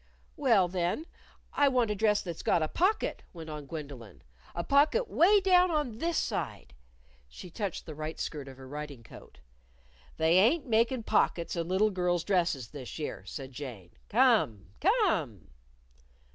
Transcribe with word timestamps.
"Well, 0.35 0.67
then, 0.67 1.05
I 1.53 1.67
want 1.67 1.91
a 1.91 1.95
dress 1.95 2.23
that's 2.23 2.41
got 2.41 2.63
a 2.63 2.67
pocket," 2.67 3.21
went 3.33 3.51
on 3.51 3.67
Gwendolyn," 3.67 4.23
a 4.55 4.63
pocket 4.63 5.07
'way 5.07 5.39
down 5.41 5.69
on 5.69 5.99
this 5.99 6.17
side." 6.17 6.73
She 7.29 7.51
touched 7.51 7.85
the 7.85 7.93
right 7.93 8.19
skirt 8.19 8.47
of 8.47 8.57
her 8.57 8.67
riding 8.67 9.03
coat. 9.03 9.41
"They 10.17 10.39
ain't 10.39 10.65
makin' 10.65 11.03
pockets 11.03 11.55
in 11.55 11.67
little 11.67 11.91
girls' 11.91 12.23
dresses 12.23 12.69
this 12.69 12.97
year," 12.97 13.23
said 13.27 13.51
Jane, 13.51 13.91
"Come! 14.09 14.71
Come!" 14.79 15.49